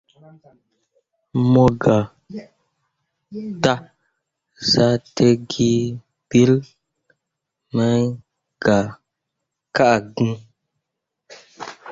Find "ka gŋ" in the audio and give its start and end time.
9.75-10.29